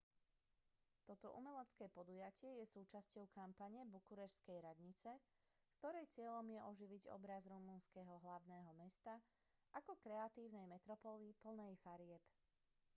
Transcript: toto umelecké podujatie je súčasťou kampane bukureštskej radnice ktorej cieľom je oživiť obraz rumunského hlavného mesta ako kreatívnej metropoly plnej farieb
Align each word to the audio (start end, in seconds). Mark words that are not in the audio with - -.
toto 1.07 1.27
umelecké 1.39 1.85
podujatie 1.97 2.49
je 2.59 2.65
súčasťou 2.75 3.25
kampane 3.37 3.81
bukureštskej 3.93 4.57
radnice 4.67 5.11
ktorej 5.77 6.05
cieľom 6.15 6.47
je 6.49 6.57
oživiť 6.71 7.03
obraz 7.17 7.43
rumunského 7.53 8.13
hlavného 8.25 8.69
mesta 8.81 9.13
ako 9.79 9.91
kreatívnej 10.03 10.65
metropoly 10.73 11.27
plnej 11.45 11.73
farieb 11.85 12.21